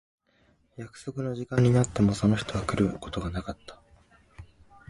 [0.77, 3.79] 約束の時間になってもその人は来ることがなかった。